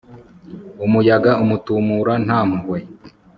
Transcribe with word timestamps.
umuyaga 0.85 1.31
umutumura 1.43 2.13
nta 2.25 2.39
mpuhwe 2.49 2.79